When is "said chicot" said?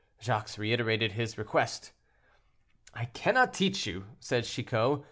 4.19-4.99